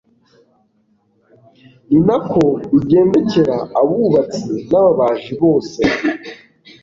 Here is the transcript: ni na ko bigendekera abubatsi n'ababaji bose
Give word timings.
ni 1.89 1.99
na 2.07 2.17
ko 2.29 2.43
bigendekera 2.71 3.57
abubatsi 3.81 4.51
n'ababaji 4.69 5.31
bose 5.41 5.79